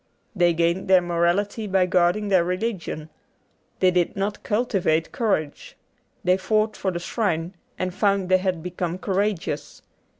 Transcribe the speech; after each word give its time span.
They 0.35 0.53
gained 0.55 0.87
their 0.87 0.99
morality 0.99 1.67
by 1.67 1.85
guarding 1.85 2.29
their 2.29 2.43
religion. 2.43 3.09
They 3.81 3.91
did 3.91 4.15
not 4.15 4.41
cultivate 4.41 5.11
courage. 5.11 5.77
They 6.23 6.37
fought 6.37 6.75
for 6.75 6.89
the 6.89 6.97
shrine, 6.97 7.53
and 7.77 7.93
found 7.93 8.27
they 8.27 8.39
had 8.39 8.63
become 8.63 8.97
courageous. 8.97 9.83